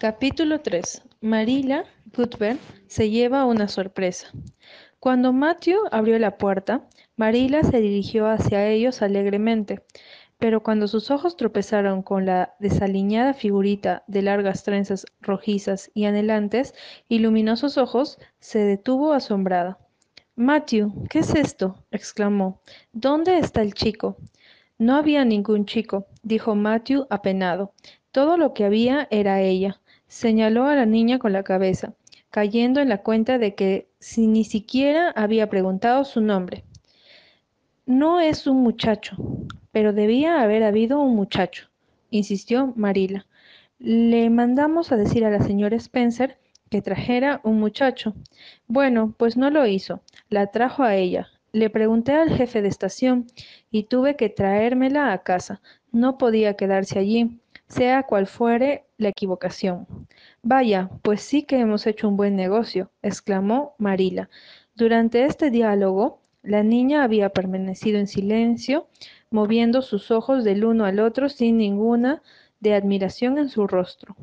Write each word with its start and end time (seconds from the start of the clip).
Capítulo 0.00 0.62
3. 0.62 1.02
Marilla 1.20 1.84
Cuthbert 2.16 2.58
se 2.86 3.10
lleva 3.10 3.44
una 3.44 3.68
sorpresa. 3.68 4.32
Cuando 4.98 5.34
Matthew 5.34 5.78
abrió 5.92 6.18
la 6.18 6.38
puerta, 6.38 6.88
Marilla 7.16 7.62
se 7.64 7.82
dirigió 7.82 8.26
hacia 8.26 8.66
ellos 8.66 9.02
alegremente, 9.02 9.82
pero 10.38 10.62
cuando 10.62 10.88
sus 10.88 11.10
ojos 11.10 11.36
tropezaron 11.36 12.00
con 12.00 12.24
la 12.24 12.54
desaliñada 12.60 13.34
figurita 13.34 14.02
de 14.06 14.22
largas 14.22 14.64
trenzas 14.64 15.04
rojizas 15.20 15.90
y 15.92 16.06
anhelantes 16.06 16.72
y 17.06 17.18
luminosos 17.18 17.76
ojos, 17.76 18.18
se 18.38 18.60
detuvo 18.60 19.12
asombrada. 19.12 19.76
Matthew, 20.34 21.08
¿qué 21.10 21.18
es 21.18 21.34
esto? 21.34 21.84
exclamó. 21.90 22.62
¿Dónde 22.92 23.36
está 23.36 23.60
el 23.60 23.74
chico? 23.74 24.16
No 24.78 24.96
había 24.96 25.26
ningún 25.26 25.66
chico, 25.66 26.06
dijo 26.22 26.54
Matthew 26.54 27.06
apenado. 27.10 27.74
Todo 28.12 28.38
lo 28.38 28.54
que 28.54 28.64
había 28.64 29.06
era 29.10 29.42
ella. 29.42 29.79
Señaló 30.10 30.66
a 30.66 30.74
la 30.74 30.86
niña 30.86 31.20
con 31.20 31.32
la 31.32 31.44
cabeza, 31.44 31.94
cayendo 32.30 32.80
en 32.80 32.88
la 32.88 32.98
cuenta 32.98 33.38
de 33.38 33.54
que 33.54 33.86
si 34.00 34.26
ni 34.26 34.42
siquiera 34.42 35.12
había 35.12 35.48
preguntado 35.48 36.04
su 36.04 36.20
nombre. 36.20 36.64
No 37.86 38.18
es 38.18 38.48
un 38.48 38.60
muchacho, 38.60 39.16
pero 39.70 39.92
debía 39.92 40.42
haber 40.42 40.64
habido 40.64 41.00
un 41.00 41.14
muchacho, 41.14 41.70
insistió 42.10 42.72
Marila. 42.74 43.28
Le 43.78 44.28
mandamos 44.30 44.90
a 44.90 44.96
decir 44.96 45.24
a 45.24 45.30
la 45.30 45.44
señora 45.44 45.76
Spencer 45.76 46.38
que 46.70 46.82
trajera 46.82 47.40
un 47.44 47.60
muchacho. 47.60 48.16
Bueno, 48.66 49.14
pues 49.16 49.36
no 49.36 49.48
lo 49.48 49.64
hizo, 49.64 50.02
la 50.28 50.48
trajo 50.48 50.82
a 50.82 50.96
ella. 50.96 51.28
Le 51.52 51.70
pregunté 51.70 52.14
al 52.14 52.30
jefe 52.30 52.62
de 52.62 52.68
estación 52.68 53.28
y 53.70 53.84
tuve 53.84 54.16
que 54.16 54.28
traérmela 54.28 55.12
a 55.12 55.22
casa. 55.22 55.62
No 55.92 56.18
podía 56.18 56.54
quedarse 56.54 56.98
allí 56.98 57.40
sea 57.70 58.02
cual 58.02 58.26
fuere 58.26 58.84
la 58.98 59.08
equivocación. 59.08 59.86
Vaya, 60.42 60.90
pues 61.02 61.22
sí 61.22 61.44
que 61.44 61.58
hemos 61.58 61.86
hecho 61.86 62.08
un 62.08 62.16
buen 62.16 62.36
negocio, 62.36 62.90
exclamó 63.00 63.74
Marila. 63.78 64.28
Durante 64.74 65.24
este 65.24 65.50
diálogo, 65.50 66.20
la 66.42 66.62
niña 66.62 67.04
había 67.04 67.30
permanecido 67.30 67.98
en 67.98 68.06
silencio, 68.06 68.88
moviendo 69.30 69.82
sus 69.82 70.10
ojos 70.10 70.42
del 70.44 70.64
uno 70.64 70.84
al 70.84 71.00
otro 71.00 71.28
sin 71.28 71.58
ninguna 71.58 72.22
de 72.58 72.74
admiración 72.74 73.38
en 73.38 73.48
su 73.48 73.66
rostro. 73.66 74.16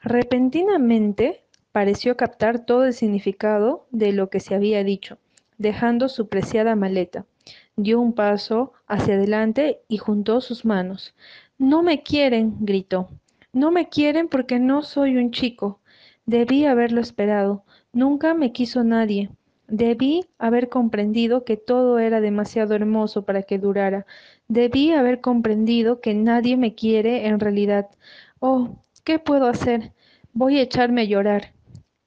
Repentinamente 0.00 1.42
pareció 1.72 2.16
captar 2.16 2.64
todo 2.64 2.84
el 2.84 2.94
significado 2.94 3.86
de 3.90 4.12
lo 4.12 4.30
que 4.30 4.40
se 4.40 4.54
había 4.54 4.84
dicho, 4.84 5.18
dejando 5.58 6.08
su 6.08 6.28
preciada 6.28 6.76
maleta. 6.76 7.26
Dio 7.76 8.00
un 8.00 8.12
paso 8.12 8.72
hacia 8.86 9.14
adelante 9.14 9.80
y 9.88 9.98
juntó 9.98 10.40
sus 10.40 10.64
manos. 10.64 11.14
No 11.58 11.82
me 11.82 12.04
quieren, 12.04 12.56
gritó. 12.60 13.08
No 13.52 13.72
me 13.72 13.88
quieren 13.88 14.28
porque 14.28 14.60
no 14.60 14.82
soy 14.82 15.16
un 15.16 15.32
chico. 15.32 15.80
Debí 16.24 16.64
haberlo 16.66 17.00
esperado. 17.00 17.64
Nunca 17.92 18.32
me 18.32 18.52
quiso 18.52 18.84
nadie. 18.84 19.30
Debí 19.66 20.24
haber 20.38 20.68
comprendido 20.68 21.44
que 21.44 21.56
todo 21.56 21.98
era 21.98 22.20
demasiado 22.20 22.76
hermoso 22.76 23.24
para 23.24 23.42
que 23.42 23.58
durara. 23.58 24.06
Debí 24.46 24.92
haber 24.92 25.20
comprendido 25.20 26.00
que 26.00 26.14
nadie 26.14 26.56
me 26.56 26.76
quiere 26.76 27.26
en 27.26 27.40
realidad. 27.40 27.90
Oh, 28.38 28.76
¿qué 29.02 29.18
puedo 29.18 29.48
hacer? 29.48 29.92
Voy 30.32 30.58
a 30.58 30.62
echarme 30.62 31.00
a 31.00 31.06
llorar. 31.06 31.54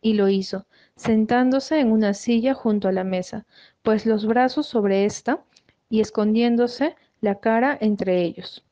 Y 0.02 0.14
lo 0.14 0.30
hizo, 0.30 0.66
sentándose 0.96 1.82
en 1.82 1.92
una 1.92 2.14
silla 2.14 2.54
junto 2.54 2.88
a 2.88 2.94
la 2.94 3.04
mesa, 3.04 3.46
pues 3.82 4.06
los 4.06 4.26
brazos 4.26 4.66
sobre 4.66 5.04
ésta 5.04 5.44
y 5.90 6.00
escondiéndose 6.00 6.96
la 7.20 7.42
cara 7.42 7.78
entre 7.82 8.22
ellos. 8.22 8.64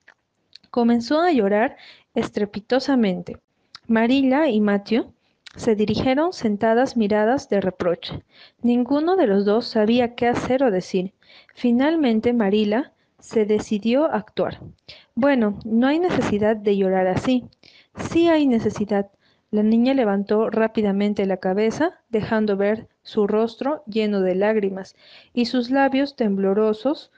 Comenzó 0.71 1.21
a 1.21 1.31
llorar 1.31 1.77
estrepitosamente. 2.13 3.37
Marilla 3.87 4.47
y 4.47 4.61
Matthew 4.61 5.11
se 5.55 5.75
dirigieron 5.75 6.31
sentadas 6.31 6.95
miradas 6.95 7.49
de 7.49 7.59
reproche. 7.59 8.23
Ninguno 8.61 9.15
de 9.15 9.27
los 9.27 9.45
dos 9.45 9.65
sabía 9.67 10.15
qué 10.15 10.27
hacer 10.27 10.63
o 10.63 10.71
decir. 10.71 11.13
Finalmente 11.55 12.33
Marila 12.33 12.93
se 13.19 13.45
decidió 13.45 14.05
a 14.05 14.17
actuar. 14.17 14.59
Bueno, 15.15 15.59
no 15.65 15.87
hay 15.87 15.99
necesidad 15.99 16.55
de 16.55 16.77
llorar 16.77 17.07
así. 17.07 17.45
Sí 17.95 18.29
hay 18.29 18.47
necesidad. 18.47 19.09
La 19.51 19.63
niña 19.63 19.95
levantó 19.95 20.51
rápidamente 20.51 21.25
la 21.25 21.37
cabeza, 21.37 21.99
dejando 22.09 22.55
ver 22.55 22.87
su 23.01 23.25
rostro 23.25 23.83
lleno 23.87 24.21
de 24.21 24.35
lágrimas 24.35 24.95
y 25.33 25.45
sus 25.45 25.71
labios 25.71 26.15
temblorosos. 26.15 27.11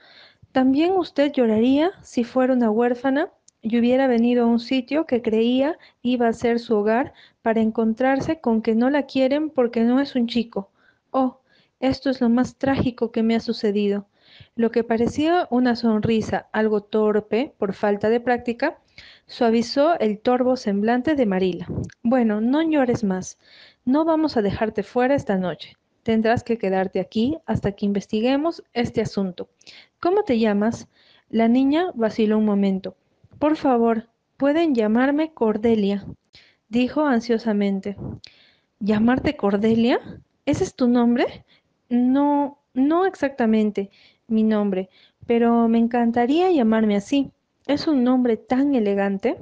¿También 0.54 0.94
usted 0.94 1.34
lloraría 1.34 1.92
si 2.02 2.24
fuera 2.24 2.54
una 2.54 2.72
huérfana? 2.72 3.30
Y 3.62 3.78
hubiera 3.78 4.08
venido 4.08 4.44
a 4.44 4.48
un 4.48 4.60
sitio 4.60 5.06
que 5.06 5.22
creía 5.22 5.78
iba 6.02 6.28
a 6.28 6.34
ser 6.34 6.60
su 6.60 6.76
hogar 6.76 7.14
para 7.42 7.62
encontrarse 7.62 8.42
con 8.42 8.62
que 8.62 8.76
no 8.76 8.90
la 8.90 9.06
quieren 9.06 9.50
porque 9.50 9.82
no 9.82 10.00
es 10.00 10.16
un 10.16 10.28
chico. 10.28 10.70
Oh, 11.12 11.40
esto 11.80 12.10
es 12.10 12.22
lo 12.22 12.30
más 12.30 12.58
trágico 12.58 13.12
que 13.12 13.24
me 13.24 13.36
ha 13.36 13.40
sucedido. 13.40 14.08
Lo 14.56 14.72
que 14.72 14.84
parecía 14.84 15.48
una 15.52 15.76
sonrisa 15.76 16.48
algo 16.52 16.82
torpe 16.82 17.54
por 17.58 17.74
falta 17.74 18.10
de 18.10 18.20
práctica, 18.20 18.80
suavizó 19.28 20.00
el 20.00 20.20
torvo 20.20 20.56
semblante 20.58 21.16
de 21.16 21.26
Marila. 21.26 21.68
Bueno, 22.04 22.42
no 22.42 22.62
llores 22.62 23.04
más. 23.04 23.38
No 23.86 24.06
vamos 24.06 24.38
a 24.38 24.42
dejarte 24.42 24.84
fuera 24.84 25.16
esta 25.16 25.38
noche. 25.38 25.76
Tendrás 26.04 26.44
que 26.44 26.58
quedarte 26.58 27.00
aquí 27.00 27.38
hasta 27.46 27.74
que 27.74 27.86
investiguemos 27.86 28.64
este 28.74 29.02
asunto. 29.02 29.50
¿Cómo 30.00 30.24
te 30.24 30.40
llamas? 30.40 30.88
La 31.30 31.48
niña 31.48 31.92
vaciló 31.94 32.38
un 32.38 32.46
momento. 32.46 32.96
Por 33.42 33.58
favor, 33.58 34.08
pueden 34.38 34.76
llamarme 34.76 35.34
Cordelia, 35.34 36.06
dijo 36.70 37.08
ansiosamente. 37.08 37.98
¿Llamarte 38.80 39.36
Cordelia? 39.36 40.00
¿Ese 40.46 40.64
es 40.64 40.76
tu 40.76 40.88
nombre? 40.88 41.44
No, 41.90 42.60
no 42.76 43.08
exactamente 43.08 43.90
mi 44.28 44.44
nombre, 44.44 44.92
pero 45.26 45.68
me 45.68 45.80
encantaría 45.80 46.52
llamarme 46.52 46.96
así. 46.96 47.32
Es 47.66 47.88
un 47.88 48.04
nombre 48.04 48.38
tan 48.38 48.76
elegante. 48.76 49.38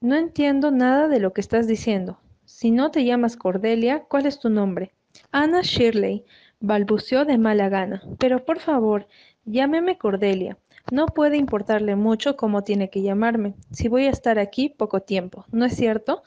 No 0.00 0.14
entiendo 0.14 0.70
nada 0.70 1.08
de 1.08 1.18
lo 1.18 1.32
que 1.32 1.40
estás 1.40 1.66
diciendo. 1.66 2.20
Si 2.44 2.70
no 2.70 2.92
te 2.92 3.04
llamas 3.04 3.36
Cordelia, 3.36 4.04
¿cuál 4.08 4.26
es 4.26 4.38
tu 4.38 4.48
nombre? 4.48 4.92
Ana 5.32 5.62
Shirley, 5.62 6.24
balbuceó 6.60 7.24
de 7.24 7.36
mala 7.36 7.68
gana. 7.68 8.00
Pero 8.20 8.44
por 8.44 8.60
favor, 8.60 9.08
llámeme 9.44 9.98
Cordelia. 9.98 10.56
No 10.90 11.06
puede 11.06 11.36
importarle 11.36 11.94
mucho 11.96 12.36
cómo 12.36 12.62
tiene 12.62 12.90
que 12.90 13.02
llamarme, 13.02 13.54
si 13.70 13.88
voy 13.88 14.06
a 14.06 14.10
estar 14.10 14.38
aquí 14.38 14.68
poco 14.68 15.00
tiempo, 15.02 15.44
¿no 15.52 15.64
es 15.64 15.76
cierto? 15.76 16.22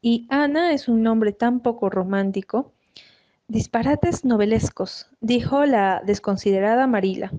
Y 0.00 0.26
Ana 0.30 0.72
es 0.72 0.88
un 0.88 1.02
nombre 1.02 1.32
tan 1.32 1.60
poco 1.60 1.90
romántico. 1.90 2.72
Disparates 3.48 4.24
novelescos, 4.24 5.08
dijo 5.20 5.66
la 5.66 6.02
desconsiderada 6.04 6.86
Marila. 6.86 7.30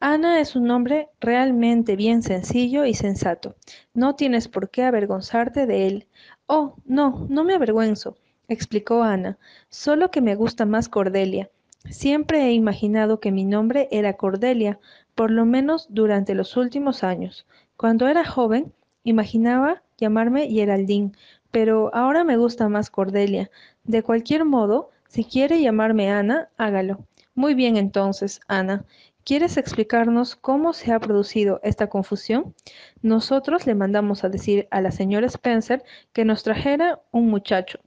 Ana 0.00 0.40
es 0.40 0.56
un 0.56 0.64
nombre 0.64 1.08
realmente 1.20 1.96
bien 1.96 2.22
sencillo 2.22 2.84
y 2.84 2.94
sensato. 2.94 3.54
No 3.94 4.16
tienes 4.16 4.48
por 4.48 4.70
qué 4.70 4.82
avergonzarte 4.82 5.66
de 5.66 5.86
él. 5.86 6.06
Oh, 6.46 6.76
no, 6.84 7.26
no 7.28 7.44
me 7.44 7.54
avergüenzo, 7.54 8.16
explicó 8.48 9.02
Ana, 9.02 9.38
solo 9.68 10.10
que 10.10 10.20
me 10.20 10.34
gusta 10.34 10.66
más 10.66 10.88
Cordelia. 10.88 11.50
Siempre 11.90 12.42
he 12.44 12.52
imaginado 12.52 13.20
que 13.20 13.30
mi 13.30 13.44
nombre 13.44 13.88
era 13.90 14.14
Cordelia, 14.14 14.78
por 15.14 15.30
lo 15.30 15.44
menos 15.44 15.86
durante 15.90 16.34
los 16.34 16.56
últimos 16.56 17.04
años. 17.04 17.46
Cuando 17.76 18.08
era 18.08 18.24
joven, 18.24 18.72
imaginaba 19.04 19.82
llamarme 19.98 20.48
Geraldine, 20.48 21.12
pero 21.50 21.94
ahora 21.94 22.24
me 22.24 22.36
gusta 22.36 22.68
más 22.68 22.90
Cordelia. 22.90 23.50
De 23.84 24.02
cualquier 24.02 24.44
modo, 24.44 24.90
si 25.08 25.24
quiere 25.24 25.60
llamarme 25.60 26.10
Ana, 26.10 26.48
hágalo. 26.56 27.06
Muy 27.34 27.54
bien 27.54 27.76
entonces, 27.76 28.40
Ana. 28.48 28.84
¿Quieres 29.24 29.56
explicarnos 29.56 30.36
cómo 30.36 30.74
se 30.74 30.92
ha 30.92 31.00
producido 31.00 31.58
esta 31.62 31.86
confusión? 31.86 32.54
Nosotros 33.00 33.66
le 33.66 33.74
mandamos 33.74 34.22
a 34.22 34.28
decir 34.28 34.68
a 34.70 34.82
la 34.82 34.90
señora 34.90 35.26
Spencer 35.28 35.82
que 36.12 36.26
nos 36.26 36.42
trajera 36.42 37.00
un 37.10 37.28
muchacho. 37.28 37.78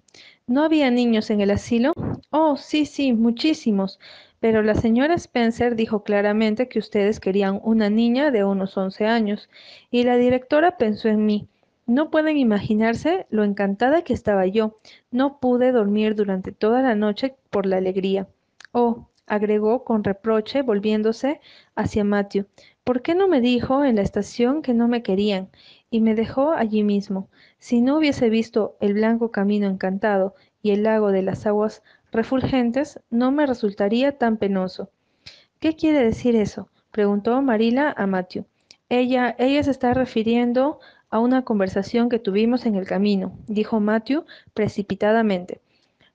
¿No 0.48 0.64
había 0.64 0.90
niños 0.90 1.30
en 1.30 1.42
el 1.42 1.52
asilo? 1.52 1.94
Oh, 2.32 2.58
sí, 2.58 2.86
sí, 2.86 3.14
muchísimos. 3.14 4.00
Pero 4.40 4.62
la 4.62 4.76
señora 4.76 5.16
Spencer 5.16 5.76
dijo 5.76 6.04
claramente 6.04 6.68
que 6.68 6.80
ustedes 6.80 7.20
querían 7.20 7.60
una 7.64 7.90
niña 7.90 8.32
de 8.32 8.44
unos 8.44 8.78
11 8.78 9.06
años, 9.06 9.50
y 9.90 10.04
la 10.04 10.18
directora 10.18 10.78
pensó 10.78 11.10
en 11.10 11.26
mí. 11.26 11.48
No 11.88 12.12
pueden 12.12 12.38
imaginarse 12.38 13.28
lo 13.30 13.44
encantada 13.44 14.02
que 14.02 14.14
estaba 14.14 14.46
yo. 14.46 14.78
No 15.10 15.40
pude 15.40 15.72
dormir 15.72 16.16
durante 16.16 16.52
toda 16.52 16.82
la 16.82 16.96
noche 16.96 17.36
por 17.50 17.66
la 17.66 17.78
alegría. 17.78 18.28
Oh, 18.74 19.08
agregó 19.26 19.84
con 19.84 20.04
reproche, 20.04 20.62
volviéndose 20.62 21.40
hacia 21.76 22.04
Matthew. 22.04 22.46
¿Por 22.84 23.02
qué 23.02 23.16
no 23.16 23.28
me 23.28 23.42
dijo 23.42 23.84
en 23.84 23.96
la 23.96 24.02
estación 24.02 24.62
que 24.62 24.74
no 24.74 24.88
me 24.88 25.02
querían? 25.02 25.50
Y 25.90 26.02
me 26.02 26.14
dejó 26.14 26.52
allí 26.52 26.84
mismo. 26.84 27.30
Si 27.58 27.82
no 27.82 27.98
hubiese 27.98 28.30
visto 28.30 28.76
el 28.82 28.94
blanco 28.94 29.32
camino 29.32 29.68
encantado 29.68 30.36
y 30.68 30.72
el 30.72 30.84
lago 30.84 31.14
de 31.14 31.22
las 31.22 31.48
aguas 31.48 31.82
refulgentes, 32.12 33.00
no 33.10 33.32
me 33.32 33.46
resultaría 33.46 34.18
tan 34.18 34.36
penoso. 34.36 34.90
¿Qué 35.62 35.78
quiere 35.78 36.04
decir 36.04 36.36
eso? 36.36 36.68
preguntó 36.92 37.42
Marila 37.42 37.94
a 37.96 38.06
Matthew. 38.06 38.46
Ella, 38.90 39.34
ella 39.40 39.64
se 39.64 39.72
está 39.72 39.94
refiriendo 39.94 40.80
a 41.10 41.20
una 41.20 41.46
conversación 41.46 42.10
que 42.10 42.20
tuvimos 42.20 42.66
en 42.66 42.76
el 42.76 42.86
camino, 42.86 43.38
dijo 43.48 43.80
Matthew 43.80 44.26
precipitadamente. 44.54 45.62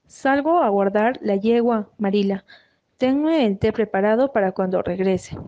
Salgo 0.07 0.59
a 0.59 0.69
guardar 0.69 1.19
la 1.23 1.37
yegua, 1.37 1.89
Marila. 1.97 2.45
Tenme 2.99 3.47
el 3.47 3.59
té 3.59 3.73
preparado 3.73 4.33
para 4.33 4.53
cuando 4.53 4.83
regrese. 4.83 5.39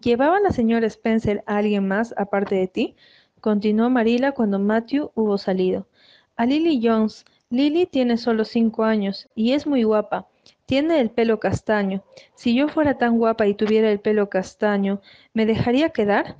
¿Llevaba 0.00 0.38
la 0.38 0.50
señora 0.50 0.86
Spencer 0.86 1.42
a 1.46 1.56
alguien 1.56 1.88
más 1.88 2.14
aparte 2.16 2.54
de 2.54 2.68
ti? 2.68 2.96
Continuó 3.40 3.90
Marila 3.90 4.30
cuando 4.30 4.60
Matthew 4.60 5.10
hubo 5.16 5.36
salido. 5.36 5.88
A 6.36 6.46
Lily 6.46 6.80
Jones. 6.80 7.24
Lily 7.50 7.86
tiene 7.86 8.18
solo 8.18 8.44
cinco 8.44 8.84
años 8.84 9.26
y 9.34 9.52
es 9.52 9.66
muy 9.66 9.82
guapa. 9.82 10.26
Tiene 10.66 11.00
el 11.00 11.10
pelo 11.10 11.40
castaño. 11.40 12.04
Si 12.34 12.54
yo 12.54 12.68
fuera 12.68 12.98
tan 12.98 13.16
guapa 13.16 13.46
y 13.46 13.54
tuviera 13.54 13.90
el 13.90 14.00
pelo 14.00 14.28
castaño, 14.28 15.00
¿me 15.32 15.46
dejaría 15.46 15.88
quedar? 15.88 16.36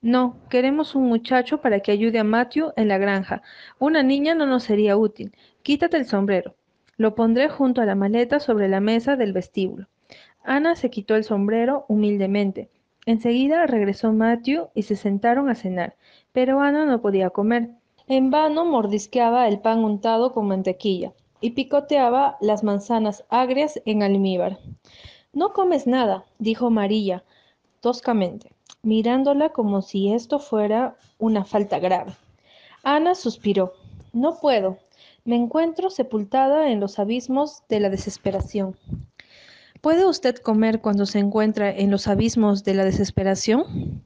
No, 0.00 0.36
queremos 0.48 0.94
un 0.94 1.08
muchacho 1.08 1.60
para 1.60 1.80
que 1.80 1.90
ayude 1.90 2.20
a 2.20 2.24
Matthew 2.24 2.72
en 2.76 2.86
la 2.86 2.98
granja. 2.98 3.42
Una 3.80 4.04
niña 4.04 4.36
no 4.36 4.46
nos 4.46 4.62
sería 4.62 4.96
útil. 4.96 5.34
Quítate 5.62 5.96
el 5.96 6.06
sombrero. 6.06 6.54
Lo 6.96 7.16
pondré 7.16 7.48
junto 7.48 7.82
a 7.82 7.86
la 7.86 7.96
maleta 7.96 8.38
sobre 8.38 8.68
la 8.68 8.78
mesa 8.78 9.16
del 9.16 9.32
vestíbulo. 9.32 9.88
Ana 10.44 10.76
se 10.76 10.90
quitó 10.90 11.16
el 11.16 11.24
sombrero 11.24 11.86
humildemente. 11.88 12.70
Enseguida 13.04 13.66
regresó 13.66 14.12
Matthew 14.12 14.68
y 14.74 14.82
se 14.84 14.94
sentaron 14.94 15.48
a 15.48 15.56
cenar, 15.56 15.96
pero 16.30 16.60
Ana 16.60 16.86
no 16.86 17.02
podía 17.02 17.30
comer. 17.30 17.70
En 18.10 18.32
vano 18.32 18.64
mordisqueaba 18.64 19.46
el 19.46 19.60
pan 19.60 19.84
untado 19.84 20.32
con 20.32 20.48
mantequilla 20.48 21.12
y 21.40 21.50
picoteaba 21.50 22.38
las 22.40 22.64
manzanas 22.64 23.22
agrias 23.28 23.80
en 23.84 24.02
almíbar. 24.02 24.58
No 25.32 25.52
comes 25.52 25.86
nada, 25.86 26.24
dijo 26.40 26.70
María 26.70 27.22
toscamente, 27.78 28.50
mirándola 28.82 29.50
como 29.50 29.80
si 29.80 30.12
esto 30.12 30.40
fuera 30.40 30.96
una 31.20 31.44
falta 31.44 31.78
grave. 31.78 32.16
Ana 32.82 33.14
suspiró. 33.14 33.74
No 34.12 34.40
puedo. 34.40 34.78
Me 35.24 35.36
encuentro 35.36 35.88
sepultada 35.88 36.72
en 36.72 36.80
los 36.80 36.98
abismos 36.98 37.62
de 37.68 37.78
la 37.78 37.90
desesperación. 37.90 38.74
¿Puede 39.80 40.04
usted 40.04 40.34
comer 40.38 40.80
cuando 40.80 41.06
se 41.06 41.20
encuentra 41.20 41.70
en 41.70 41.92
los 41.92 42.08
abismos 42.08 42.64
de 42.64 42.74
la 42.74 42.84
desesperación? 42.84 44.02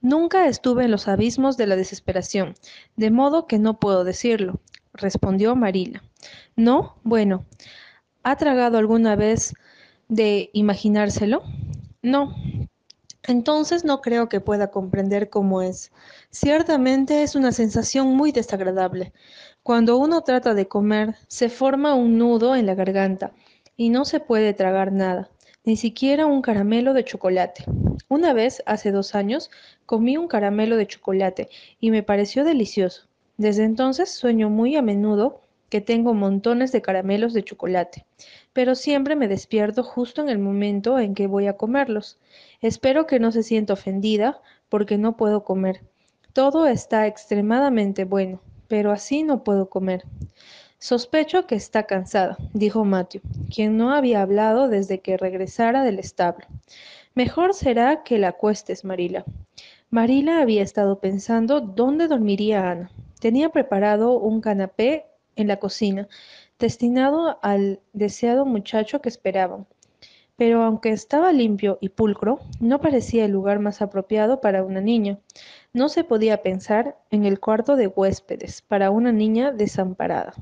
Nunca 0.00 0.46
estuve 0.46 0.84
en 0.84 0.92
los 0.92 1.08
abismos 1.08 1.56
de 1.56 1.66
la 1.66 1.74
desesperación, 1.74 2.54
de 2.96 3.10
modo 3.10 3.46
que 3.46 3.58
no 3.58 3.80
puedo 3.80 4.04
decirlo, 4.04 4.60
respondió 4.92 5.56
Marila. 5.56 6.02
¿No? 6.56 6.96
Bueno. 7.02 7.44
¿Ha 8.22 8.36
tragado 8.36 8.78
alguna 8.78 9.16
vez 9.16 9.54
de 10.08 10.50
imaginárselo? 10.52 11.42
No. 12.02 12.34
Entonces 13.24 13.84
no 13.84 14.00
creo 14.00 14.28
que 14.28 14.40
pueda 14.40 14.70
comprender 14.70 15.30
cómo 15.30 15.62
es. 15.62 15.90
Ciertamente 16.30 17.22
es 17.22 17.34
una 17.34 17.52
sensación 17.52 18.16
muy 18.16 18.32
desagradable. 18.32 19.12
Cuando 19.62 19.98
uno 19.98 20.22
trata 20.22 20.54
de 20.54 20.68
comer, 20.68 21.16
se 21.26 21.48
forma 21.48 21.94
un 21.94 22.18
nudo 22.18 22.54
en 22.56 22.66
la 22.66 22.74
garganta 22.74 23.32
y 23.76 23.90
no 23.90 24.04
se 24.04 24.20
puede 24.20 24.54
tragar 24.54 24.92
nada, 24.92 25.28
ni 25.64 25.76
siquiera 25.76 26.26
un 26.26 26.40
caramelo 26.40 26.94
de 26.94 27.04
chocolate. 27.04 27.64
Una 28.08 28.32
vez, 28.32 28.62
hace 28.66 28.92
dos 28.92 29.14
años, 29.14 29.50
comí 29.86 30.16
un 30.16 30.28
caramelo 30.28 30.76
de 30.76 30.86
chocolate 30.86 31.48
y 31.80 31.90
me 31.90 32.02
pareció 32.02 32.44
delicioso. 32.44 33.08
Desde 33.36 33.64
entonces 33.64 34.10
sueño 34.10 34.50
muy 34.50 34.76
a 34.76 34.82
menudo 34.82 35.42
que 35.68 35.80
tengo 35.80 36.14
montones 36.14 36.72
de 36.72 36.82
caramelos 36.82 37.34
de 37.34 37.44
chocolate, 37.44 38.06
pero 38.52 38.74
siempre 38.74 39.16
me 39.16 39.28
despierto 39.28 39.82
justo 39.82 40.22
en 40.22 40.28
el 40.28 40.38
momento 40.38 40.98
en 40.98 41.14
que 41.14 41.26
voy 41.26 41.46
a 41.46 41.56
comerlos. 41.56 42.18
Espero 42.60 43.06
que 43.06 43.20
no 43.20 43.32
se 43.32 43.42
sienta 43.42 43.74
ofendida 43.74 44.40
porque 44.68 44.98
no 44.98 45.16
puedo 45.16 45.44
comer. 45.44 45.82
Todo 46.32 46.66
está 46.66 47.06
extremadamente 47.06 48.04
bueno, 48.04 48.40
pero 48.66 48.92
así 48.92 49.22
no 49.22 49.44
puedo 49.44 49.68
comer. 49.68 50.04
Sospecho 50.80 51.46
que 51.46 51.56
está 51.56 51.84
cansada, 51.84 52.38
dijo 52.54 52.84
Matthew, 52.84 53.22
quien 53.52 53.76
no 53.76 53.92
había 53.92 54.22
hablado 54.22 54.68
desde 54.68 55.00
que 55.00 55.16
regresara 55.16 55.82
del 55.82 55.98
establo. 55.98 56.46
Mejor 57.14 57.54
será 57.54 58.02
que 58.02 58.18
la 58.18 58.28
acuestes, 58.28 58.84
Marila. 58.84 59.24
Marila 59.90 60.40
había 60.40 60.62
estado 60.62 61.00
pensando 61.00 61.60
dónde 61.60 62.08
dormiría 62.08 62.70
Ana. 62.70 62.90
Tenía 63.20 63.48
preparado 63.50 64.18
un 64.18 64.40
canapé 64.40 65.06
en 65.36 65.48
la 65.48 65.58
cocina, 65.58 66.08
destinado 66.58 67.38
al 67.42 67.80
deseado 67.92 68.44
muchacho 68.44 69.00
que 69.00 69.08
esperaban. 69.08 69.66
Pero 70.36 70.62
aunque 70.62 70.90
estaba 70.90 71.32
limpio 71.32 71.78
y 71.80 71.88
pulcro, 71.88 72.38
no 72.60 72.80
parecía 72.80 73.24
el 73.24 73.32
lugar 73.32 73.58
más 73.58 73.82
apropiado 73.82 74.40
para 74.40 74.62
una 74.62 74.80
niña. 74.80 75.18
No 75.72 75.88
se 75.88 76.04
podía 76.04 76.42
pensar 76.42 76.96
en 77.10 77.24
el 77.24 77.40
cuarto 77.40 77.76
de 77.76 77.88
huéspedes 77.88 78.62
para 78.62 78.90
una 78.90 79.10
niña 79.10 79.50
desamparada 79.52 80.34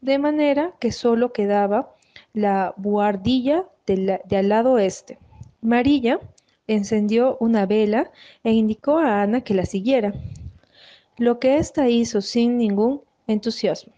de 0.00 0.18
manera 0.18 0.72
que 0.78 0.92
solo 0.92 1.32
quedaba 1.32 1.94
la 2.32 2.74
buhardilla 2.76 3.66
de, 3.86 4.20
al 4.30 4.48
lado 4.48 4.72
oeste. 4.72 5.18
Marilla 5.62 6.20
encendió 6.66 7.36
una 7.40 7.66
vela 7.66 8.10
e 8.44 8.52
indicó 8.52 8.98
a 8.98 9.22
Ana 9.22 9.42
que 9.42 9.54
la 9.54 9.66
siguiera, 9.66 10.14
lo 11.18 11.38
que 11.38 11.58
ésta 11.58 11.88
hizo 11.88 12.20
sin 12.20 12.56
ningún 12.56 13.02
entusiasmo. 13.26 13.92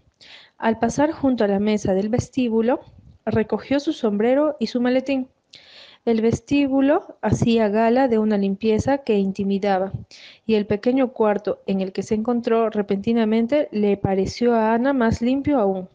Al 0.59 0.79
pasar 0.79 1.13
junto 1.13 1.45
a 1.45 1.49
la 1.49 1.59
mesa 1.59 1.95
del 1.95 2.09
vestíbulo, 2.09 2.81
recogió 3.25 3.79
su 3.81 3.93
sombrero 3.93 4.57
y 4.59 4.69
su 4.69 4.81
maletín. 4.81 5.29
El 6.05 6.21
vestíbulo 6.21 7.17
hacía 7.21 7.69
gala 7.69 8.09
de 8.09 8.19
una 8.19 8.37
limpieza 8.37 8.99
que 8.99 9.19
intimidaba, 9.19 9.93
y 10.47 10.55
el 10.55 10.67
pequeño 10.67 11.13
cuarto 11.13 11.63
en 11.67 11.81
el 11.81 11.93
que 11.93 12.03
se 12.03 12.17
encontró 12.17 12.71
repentinamente 12.71 13.69
le 13.71 13.97
pareció 13.97 14.55
a 14.55 14.75
Ana 14.75 14.93
más 14.93 15.23
limpio 15.23 15.61
aún. 15.61 15.89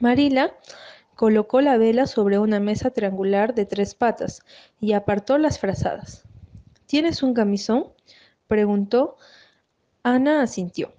Marila 0.00 0.54
colocó 1.18 1.60
la 1.60 1.78
vela 1.78 2.06
sobre 2.06 2.38
una 2.38 2.60
mesa 2.60 2.92
triangular 2.92 3.52
de 3.52 3.66
tres 3.66 3.96
patas 3.96 4.44
y 4.80 4.92
apartó 4.92 5.36
las 5.36 5.58
frazadas. 5.58 6.22
¿Tienes 6.86 7.24
un 7.24 7.34
camisón? 7.34 7.88
preguntó. 8.46 9.16
Ana 10.04 10.42
asintió. 10.42 10.92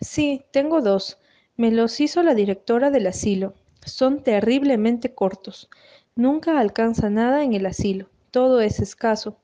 Sí, 0.00 0.46
tengo 0.50 0.80
dos. 0.80 1.18
Me 1.58 1.70
los 1.70 2.00
hizo 2.00 2.22
la 2.22 2.34
directora 2.34 2.90
del 2.90 3.06
asilo. 3.06 3.52
Son 3.84 4.22
terriblemente 4.22 5.14
cortos. 5.14 5.68
Nunca 6.14 6.58
alcanza 6.58 7.10
nada 7.10 7.44
en 7.44 7.52
el 7.52 7.66
asilo, 7.66 8.08
todo 8.30 8.62
es 8.62 8.80
escaso, 8.80 9.36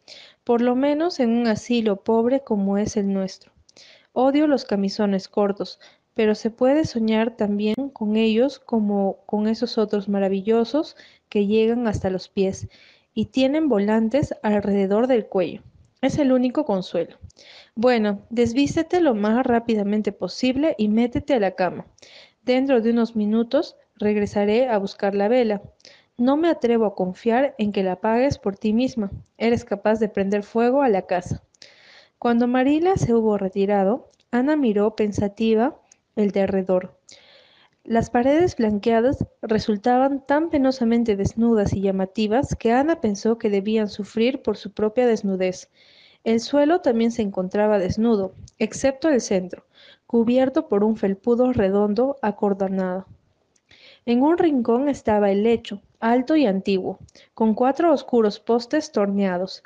por 0.44 0.62
lo 0.62 0.74
menos 0.74 1.20
en 1.20 1.28
un 1.28 1.46
asilo 1.46 1.96
pobre 1.96 2.40
como 2.40 2.78
es 2.78 2.96
el 2.96 3.12
nuestro. 3.12 3.52
Odio 4.14 4.46
los 4.46 4.64
camisones 4.64 5.28
cortos, 5.28 5.78
pero 6.14 6.34
se 6.34 6.50
puede 6.50 6.84
soñar 6.84 7.36
también 7.36 7.74
con 7.92 8.16
ellos 8.16 8.58
como 8.58 9.18
con 9.26 9.48
esos 9.48 9.78
otros 9.78 10.08
maravillosos 10.08 10.96
que 11.28 11.46
llegan 11.46 11.86
hasta 11.86 12.10
los 12.10 12.28
pies 12.28 12.68
y 13.14 13.26
tienen 13.26 13.68
volantes 13.68 14.34
alrededor 14.42 15.06
del 15.06 15.26
cuello. 15.26 15.62
Es 16.00 16.18
el 16.18 16.32
único 16.32 16.64
consuelo. 16.64 17.16
Bueno, 17.74 18.22
desvístete 18.28 19.00
lo 19.00 19.14
más 19.14 19.46
rápidamente 19.46 20.12
posible 20.12 20.74
y 20.76 20.88
métete 20.88 21.34
a 21.34 21.40
la 21.40 21.52
cama. 21.52 21.86
Dentro 22.42 22.80
de 22.80 22.90
unos 22.90 23.14
minutos 23.14 23.76
regresaré 23.96 24.68
a 24.68 24.78
buscar 24.78 25.14
la 25.14 25.28
vela. 25.28 25.62
No 26.18 26.36
me 26.36 26.48
atrevo 26.48 26.86
a 26.86 26.94
confiar 26.94 27.54
en 27.58 27.72
que 27.72 27.84
la 27.84 28.00
pagues 28.00 28.38
por 28.38 28.56
ti 28.56 28.72
misma. 28.72 29.10
Eres 29.38 29.64
capaz 29.64 30.00
de 30.00 30.08
prender 30.08 30.42
fuego 30.42 30.82
a 30.82 30.88
la 30.88 31.02
casa. 31.02 31.42
Cuando 32.18 32.48
Marila 32.48 32.96
se 32.96 33.14
hubo 33.14 33.38
retirado, 33.38 34.10
Ana 34.32 34.56
miró 34.56 34.96
pensativa 34.96 35.80
el 36.16 36.30
derredor. 36.30 36.94
Las 37.84 38.10
paredes 38.10 38.56
blanqueadas 38.56 39.24
resultaban 39.42 40.24
tan 40.24 40.50
penosamente 40.50 41.16
desnudas 41.16 41.72
y 41.72 41.80
llamativas 41.80 42.54
que 42.54 42.70
Ana 42.70 43.00
pensó 43.00 43.38
que 43.38 43.50
debían 43.50 43.88
sufrir 43.88 44.40
por 44.40 44.56
su 44.56 44.72
propia 44.72 45.06
desnudez. 45.06 45.68
El 46.22 46.38
suelo 46.38 46.80
también 46.80 47.10
se 47.10 47.22
encontraba 47.22 47.78
desnudo, 47.78 48.34
excepto 48.60 49.08
el 49.08 49.20
centro, 49.20 49.66
cubierto 50.06 50.68
por 50.68 50.84
un 50.84 50.96
felpudo 50.96 51.52
redondo 51.52 52.18
acordonado. 52.22 53.06
En 54.06 54.22
un 54.22 54.38
rincón 54.38 54.88
estaba 54.88 55.32
el 55.32 55.42
lecho, 55.42 55.80
alto 55.98 56.36
y 56.36 56.46
antiguo, 56.46 57.00
con 57.34 57.54
cuatro 57.54 57.92
oscuros 57.92 58.38
postes 58.38 58.92
torneados. 58.92 59.64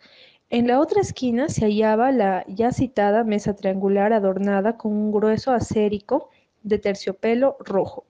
En 0.49 0.67
la 0.69 0.81
otra 0.81 1.03
esquina 1.03 1.51
se 1.51 1.67
hallaba 1.67 2.13
la 2.13 2.45
ya 2.47 2.73
citada 2.73 3.25
mesa 3.25 3.55
triangular 3.55 4.15
adornada 4.15 4.79
con 4.79 4.93
un 4.93 5.13
grueso 5.13 5.53
acérico 5.53 6.31
de 6.67 6.79
terciopelo 6.79 7.57
rojo, 7.61 8.05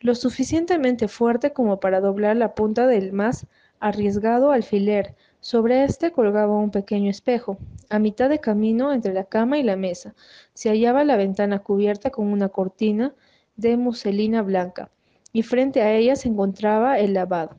lo 0.00 0.14
suficientemente 0.14 1.08
fuerte 1.08 1.52
como 1.52 1.80
para 1.80 2.00
doblar 2.00 2.36
la 2.36 2.54
punta 2.54 2.86
del 2.86 3.12
más 3.12 3.46
arriesgado 3.80 4.52
alfiler. 4.52 5.14
Sobre 5.40 5.82
este 5.82 6.12
colgaba 6.12 6.56
un 6.56 6.70
pequeño 6.70 7.10
espejo. 7.10 7.58
A 7.90 7.98
mitad 7.98 8.30
de 8.30 8.38
camino 8.38 8.92
entre 8.92 9.12
la 9.12 9.24
cama 9.24 9.58
y 9.58 9.64
la 9.64 9.74
mesa 9.74 10.14
se 10.54 10.68
hallaba 10.68 11.02
la 11.02 11.16
ventana 11.16 11.58
cubierta 11.58 12.10
con 12.10 12.28
una 12.28 12.48
cortina 12.48 13.12
de 13.56 13.76
muselina 13.76 14.42
blanca 14.42 14.90
y 15.32 15.42
frente 15.42 15.82
a 15.82 15.92
ella 15.92 16.14
se 16.14 16.28
encontraba 16.28 17.00
el 17.00 17.14
lavado. 17.14 17.56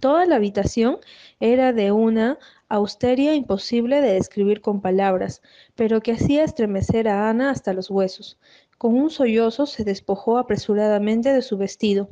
Toda 0.00 0.26
la 0.26 0.36
habitación 0.36 0.98
era 1.40 1.72
de 1.72 1.92
una 1.92 2.38
austeria 2.68 3.34
imposible 3.34 4.00
de 4.00 4.14
describir 4.14 4.60
con 4.60 4.80
palabras, 4.80 5.42
pero 5.74 6.00
que 6.00 6.12
hacía 6.12 6.44
estremecer 6.44 7.08
a 7.08 7.28
Ana 7.28 7.50
hasta 7.50 7.72
los 7.72 7.90
huesos. 7.90 8.38
Con 8.82 8.96
un 8.96 9.10
sollozo 9.10 9.66
se 9.66 9.84
despojó 9.84 10.38
apresuradamente 10.38 11.32
de 11.32 11.42
su 11.42 11.56
vestido, 11.56 12.08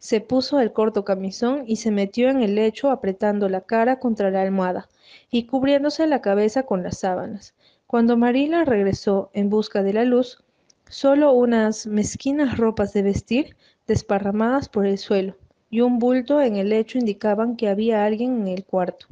se 0.00 0.20
puso 0.20 0.58
el 0.58 0.72
corto 0.72 1.04
camisón 1.04 1.62
y 1.64 1.76
se 1.76 1.92
metió 1.92 2.28
en 2.28 2.42
el 2.42 2.56
lecho 2.56 2.90
apretando 2.90 3.48
la 3.48 3.60
cara 3.60 4.00
contra 4.00 4.28
la 4.32 4.42
almohada 4.42 4.88
y 5.30 5.46
cubriéndose 5.46 6.08
la 6.08 6.20
cabeza 6.20 6.64
con 6.64 6.82
las 6.82 6.98
sábanas. 6.98 7.54
Cuando 7.86 8.16
Marila 8.16 8.64
regresó 8.64 9.30
en 9.32 9.48
busca 9.48 9.84
de 9.84 9.92
la 9.92 10.04
luz, 10.04 10.42
solo 10.88 11.30
unas 11.30 11.86
mezquinas 11.86 12.58
ropas 12.58 12.92
de 12.92 13.02
vestir 13.02 13.56
desparramadas 13.86 14.68
por 14.68 14.86
el 14.86 14.98
suelo 14.98 15.36
y 15.70 15.82
un 15.82 16.00
bulto 16.00 16.42
en 16.42 16.56
el 16.56 16.70
lecho 16.70 16.98
indicaban 16.98 17.54
que 17.54 17.68
había 17.68 18.04
alguien 18.04 18.40
en 18.40 18.48
el 18.48 18.64
cuarto. 18.64 19.06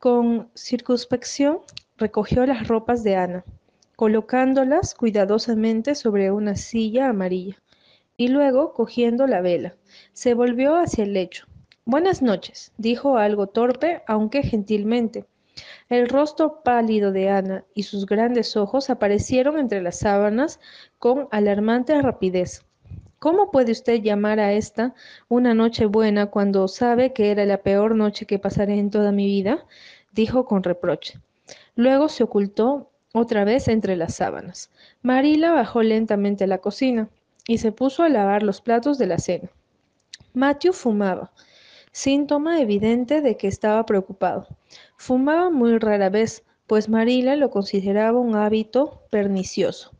Con 0.00 0.48
circunspección 0.56 1.60
recogió 1.96 2.44
las 2.44 2.66
ropas 2.66 3.04
de 3.04 3.14
Ana, 3.14 3.44
colocándolas 3.98 4.94
cuidadosamente 4.94 5.96
sobre 5.96 6.30
una 6.30 6.54
silla 6.54 7.08
amarilla, 7.08 7.56
y 8.16 8.28
luego, 8.28 8.72
cogiendo 8.72 9.26
la 9.26 9.40
vela, 9.40 9.74
se 10.12 10.34
volvió 10.34 10.76
hacia 10.76 11.02
el 11.02 11.14
lecho. 11.14 11.46
Buenas 11.84 12.22
noches, 12.22 12.70
dijo 12.76 13.18
algo 13.18 13.48
torpe, 13.48 14.04
aunque 14.06 14.44
gentilmente. 14.44 15.24
El 15.88 16.08
rostro 16.08 16.62
pálido 16.62 17.10
de 17.10 17.28
Ana 17.28 17.64
y 17.74 17.82
sus 17.82 18.06
grandes 18.06 18.56
ojos 18.56 18.88
aparecieron 18.88 19.58
entre 19.58 19.82
las 19.82 19.98
sábanas 19.98 20.60
con 21.00 21.26
alarmante 21.32 22.00
rapidez. 22.00 22.64
¿Cómo 23.18 23.50
puede 23.50 23.72
usted 23.72 24.00
llamar 24.00 24.38
a 24.38 24.52
esta 24.52 24.94
una 25.28 25.54
noche 25.54 25.86
buena 25.86 26.26
cuando 26.26 26.68
sabe 26.68 27.12
que 27.12 27.32
era 27.32 27.44
la 27.46 27.62
peor 27.64 27.96
noche 27.96 28.26
que 28.26 28.38
pasaré 28.38 28.78
en 28.78 28.90
toda 28.90 29.10
mi 29.10 29.26
vida? 29.26 29.66
dijo 30.12 30.44
con 30.44 30.62
reproche. 30.62 31.18
Luego 31.74 32.08
se 32.08 32.22
ocultó 32.22 32.92
otra 33.18 33.44
vez 33.44 33.68
entre 33.68 33.96
las 33.96 34.14
sábanas. 34.14 34.70
Marila 35.02 35.52
bajó 35.52 35.82
lentamente 35.82 36.44
a 36.44 36.46
la 36.46 36.58
cocina 36.58 37.08
y 37.46 37.58
se 37.58 37.72
puso 37.72 38.02
a 38.02 38.08
lavar 38.08 38.42
los 38.42 38.60
platos 38.60 38.98
de 38.98 39.06
la 39.06 39.18
cena. 39.18 39.50
Matthew 40.34 40.72
fumaba, 40.72 41.32
síntoma 41.92 42.60
evidente 42.60 43.20
de 43.20 43.36
que 43.36 43.48
estaba 43.48 43.84
preocupado. 43.84 44.46
Fumaba 44.96 45.50
muy 45.50 45.78
rara 45.78 46.10
vez, 46.10 46.44
pues 46.66 46.88
Marila 46.88 47.36
lo 47.36 47.50
consideraba 47.50 48.18
un 48.18 48.36
hábito 48.36 49.02
pernicioso 49.10 49.92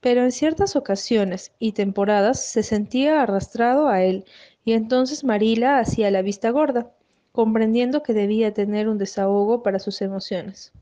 pero 0.00 0.22
en 0.22 0.32
ciertas 0.32 0.76
ocasiones 0.76 1.52
y 1.58 1.72
temporadas 1.72 2.40
se 2.40 2.62
sentía 2.62 3.22
arrastrado 3.22 3.88
a 3.88 4.02
él, 4.02 4.24
y 4.64 4.72
entonces 4.72 5.24
Marila 5.24 5.78
hacía 5.78 6.10
la 6.10 6.22
vista 6.22 6.50
gorda, 6.50 6.92
comprendiendo 7.32 8.02
que 8.02 8.12
debía 8.12 8.54
tener 8.54 8.88
un 8.88 8.98
desahogo 8.98 9.62
para 9.62 9.78
sus 9.78 10.00
emociones. 10.02 10.72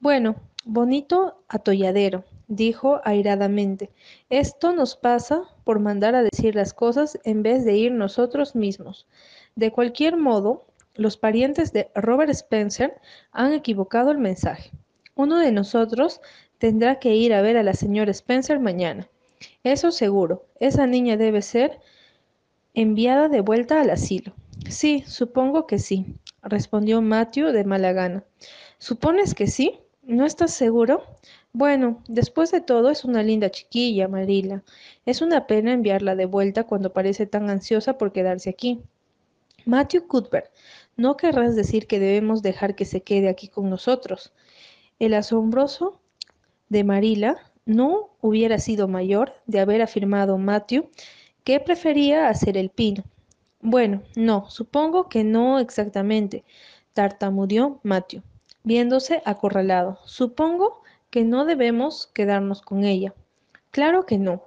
Bueno, 0.00 0.36
bonito 0.64 1.42
atolladero, 1.48 2.24
dijo 2.46 3.00
airadamente. 3.04 3.90
Esto 4.30 4.72
nos 4.72 4.96
pasa 4.96 5.42
por 5.64 5.80
mandar 5.80 6.14
a 6.14 6.22
decir 6.22 6.54
las 6.54 6.72
cosas 6.72 7.18
en 7.24 7.42
vez 7.42 7.64
de 7.64 7.76
ir 7.76 7.92
nosotros 7.92 8.54
mismos. 8.54 9.06
De 9.56 9.72
cualquier 9.72 10.16
modo, 10.16 10.66
los 10.94 11.16
parientes 11.16 11.72
de 11.72 11.90
Robert 11.94 12.30
Spencer 12.30 13.00
han 13.32 13.52
equivocado 13.52 14.10
el 14.10 14.18
mensaje. 14.18 14.72
Uno 15.14 15.38
de 15.38 15.52
nosotros 15.52 16.20
Tendrá 16.58 16.98
que 16.98 17.14
ir 17.14 17.32
a 17.34 17.40
ver 17.40 17.56
a 17.56 17.62
la 17.62 17.72
señora 17.72 18.10
Spencer 18.10 18.58
mañana. 18.58 19.08
Eso 19.62 19.92
seguro. 19.92 20.44
Esa 20.58 20.86
niña 20.86 21.16
debe 21.16 21.40
ser 21.40 21.78
enviada 22.74 23.28
de 23.28 23.40
vuelta 23.40 23.80
al 23.80 23.90
asilo. 23.90 24.34
Sí, 24.68 25.04
supongo 25.06 25.66
que 25.68 25.78
sí, 25.78 26.16
respondió 26.42 27.00
Matthew 27.00 27.52
de 27.52 27.64
mala 27.64 27.92
gana. 27.92 28.24
¿Supones 28.78 29.34
que 29.34 29.46
sí? 29.46 29.78
¿No 30.08 30.24
estás 30.24 30.54
seguro? 30.54 31.02
Bueno, 31.52 32.02
después 32.08 32.50
de 32.50 32.62
todo 32.62 32.88
es 32.88 33.04
una 33.04 33.22
linda 33.22 33.50
chiquilla, 33.50 34.08
Marila. 34.08 34.64
Es 35.04 35.20
una 35.20 35.46
pena 35.46 35.74
enviarla 35.74 36.16
de 36.16 36.24
vuelta 36.24 36.64
cuando 36.64 36.94
parece 36.94 37.26
tan 37.26 37.50
ansiosa 37.50 37.98
por 37.98 38.10
quedarse 38.10 38.48
aquí. 38.48 38.80
Matthew 39.66 40.06
Cuthbert, 40.06 40.50
¿no 40.96 41.18
querrás 41.18 41.54
decir 41.56 41.86
que 41.86 42.00
debemos 42.00 42.40
dejar 42.40 42.74
que 42.74 42.86
se 42.86 43.02
quede 43.02 43.28
aquí 43.28 43.48
con 43.48 43.68
nosotros? 43.68 44.32
El 44.98 45.12
asombroso 45.12 46.00
de 46.70 46.84
Marila 46.84 47.36
no 47.66 48.08
hubiera 48.22 48.58
sido 48.58 48.88
mayor 48.88 49.34
de 49.44 49.60
haber 49.60 49.82
afirmado 49.82 50.38
Matthew 50.38 50.88
que 51.44 51.60
prefería 51.60 52.30
hacer 52.30 52.56
el 52.56 52.70
pino. 52.70 53.04
Bueno, 53.60 54.02
no, 54.16 54.48
supongo 54.48 55.10
que 55.10 55.22
no 55.22 55.58
exactamente, 55.58 56.44
tartamudeó 56.94 57.80
Matthew, 57.82 58.22
viéndose 58.68 59.22
acorralado. 59.24 59.98
Supongo 60.04 60.82
que 61.08 61.24
no 61.24 61.46
debemos 61.46 62.06
quedarnos 62.08 62.60
con 62.60 62.84
ella. 62.84 63.14
Claro 63.70 64.04
que 64.04 64.18
no. 64.18 64.42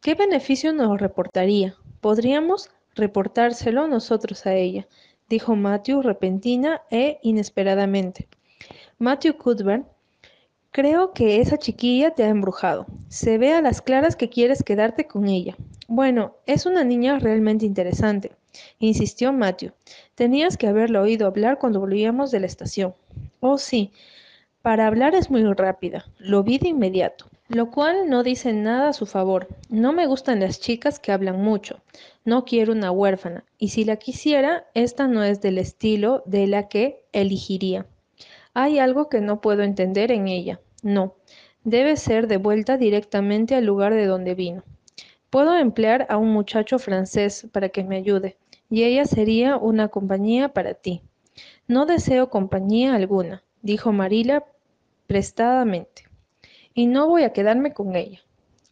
¿Qué 0.00 0.14
beneficio 0.14 0.72
nos 0.72 1.00
reportaría? 1.00 1.74
Podríamos 2.00 2.70
reportárselo 2.94 3.88
nosotros 3.88 4.46
a 4.46 4.54
ella, 4.54 4.86
dijo 5.28 5.56
Matthew 5.56 6.02
repentina 6.02 6.82
e 6.92 7.18
inesperadamente. 7.22 8.28
Matthew 8.98 9.36
Cuthbert 9.36 9.84
Creo 10.70 11.12
que 11.14 11.40
esa 11.40 11.56
chiquilla 11.56 12.10
te 12.10 12.22
ha 12.22 12.28
embrujado. 12.28 12.84
Se 13.08 13.38
ve 13.38 13.54
a 13.54 13.62
las 13.62 13.80
claras 13.80 14.14
que 14.14 14.28
quieres 14.28 14.62
quedarte 14.62 15.06
con 15.06 15.26
ella. 15.26 15.56
Bueno, 15.88 16.36
es 16.44 16.66
una 16.66 16.84
niña 16.84 17.18
realmente 17.18 17.64
interesante, 17.64 18.32
insistió 18.78 19.32
Matthew. 19.32 19.72
Tenías 20.14 20.56
que 20.56 20.66
haberla 20.66 21.00
oído 21.00 21.26
hablar 21.26 21.58
cuando 21.58 21.80
volvíamos 21.80 22.30
de 22.30 22.40
la 22.40 22.46
estación. 22.46 22.94
Oh, 23.40 23.58
sí. 23.58 23.92
Para 24.62 24.86
hablar 24.86 25.14
es 25.14 25.30
muy 25.30 25.42
rápida. 25.52 26.06
Lo 26.18 26.42
vi 26.42 26.58
de 26.58 26.68
inmediato. 26.68 27.26
Lo 27.48 27.70
cual 27.70 28.10
no 28.10 28.24
dice 28.24 28.52
nada 28.52 28.88
a 28.88 28.92
su 28.92 29.06
favor. 29.06 29.46
No 29.68 29.92
me 29.92 30.06
gustan 30.06 30.40
las 30.40 30.58
chicas 30.58 30.98
que 30.98 31.12
hablan 31.12 31.40
mucho. 31.40 31.80
No 32.24 32.44
quiero 32.44 32.72
una 32.72 32.90
huérfana. 32.90 33.44
Y 33.58 33.68
si 33.68 33.84
la 33.84 33.96
quisiera, 33.96 34.66
esta 34.74 35.06
no 35.06 35.22
es 35.22 35.40
del 35.40 35.58
estilo 35.58 36.24
de 36.26 36.48
la 36.48 36.68
que 36.68 37.04
elegiría. 37.12 37.86
Hay 38.52 38.80
algo 38.80 39.08
que 39.08 39.20
no 39.20 39.40
puedo 39.40 39.62
entender 39.62 40.10
en 40.10 40.26
ella. 40.26 40.60
No, 40.82 41.14
debe 41.62 41.96
ser 41.96 42.26
de 42.26 42.38
vuelta 42.38 42.76
directamente 42.76 43.54
al 43.54 43.64
lugar 43.64 43.94
de 43.94 44.06
donde 44.06 44.34
vino. 44.34 44.64
Puedo 45.30 45.54
emplear 45.56 46.06
a 46.08 46.16
un 46.16 46.30
muchacho 46.30 46.78
francés 46.78 47.46
para 47.52 47.68
que 47.68 47.84
me 47.84 47.96
ayude, 47.96 48.36
y 48.70 48.84
ella 48.84 49.04
sería 49.04 49.56
una 49.56 49.88
compañía 49.88 50.50
para 50.50 50.74
ti. 50.74 51.02
No 51.68 51.86
deseo 51.86 52.30
compañía 52.30 52.94
alguna, 52.94 53.42
dijo 53.62 53.92
Marila 53.92 54.44
prestadamente, 55.06 56.04
y 56.74 56.86
no 56.86 57.08
voy 57.08 57.22
a 57.22 57.32
quedarme 57.32 57.72
con 57.72 57.94
ella. 57.96 58.20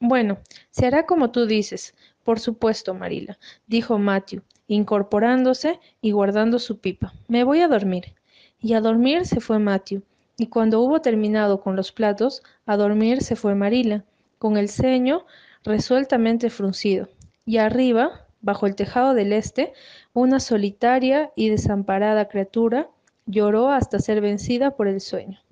Bueno, 0.00 0.38
se 0.70 0.86
hará 0.86 1.06
como 1.06 1.30
tú 1.30 1.46
dices. 1.46 1.94
Por 2.24 2.40
supuesto, 2.40 2.94
Marila, 2.94 3.38
dijo 3.66 3.98
Matthew, 3.98 4.42
incorporándose 4.66 5.78
y 6.00 6.12
guardando 6.12 6.58
su 6.58 6.78
pipa. 6.78 7.12
Me 7.28 7.44
voy 7.44 7.60
a 7.60 7.68
dormir. 7.68 8.14
Y 8.60 8.72
a 8.72 8.80
dormir 8.80 9.26
se 9.26 9.40
fue 9.40 9.58
Matthew, 9.58 10.02
y 10.38 10.46
cuando 10.46 10.80
hubo 10.80 11.00
terminado 11.00 11.60
con 11.60 11.76
los 11.76 11.92
platos, 11.92 12.42
a 12.64 12.76
dormir 12.76 13.22
se 13.22 13.36
fue 13.36 13.54
Marila, 13.54 14.04
con 14.38 14.56
el 14.56 14.68
ceño 14.68 15.26
resueltamente 15.64 16.50
fruncido, 16.50 17.08
y 17.44 17.58
arriba, 17.58 18.23
bajo 18.44 18.66
el 18.66 18.76
tejado 18.76 19.14
del 19.14 19.32
este, 19.32 19.72
una 20.12 20.38
solitaria 20.38 21.32
y 21.34 21.48
desamparada 21.48 22.28
criatura 22.28 22.90
lloró 23.26 23.70
hasta 23.70 23.98
ser 23.98 24.20
vencida 24.20 24.76
por 24.76 24.86
el 24.86 25.00
sueño. 25.00 25.43